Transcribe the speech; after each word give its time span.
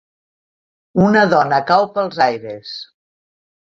Una 1.09 1.27
dona 1.35 1.61
cau 1.71 1.89
pels 1.95 2.21
aires. 2.31 2.77